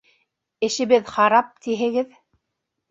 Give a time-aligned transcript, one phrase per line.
[0.69, 2.21] Эшебеҙ харап, тиһегеҙ.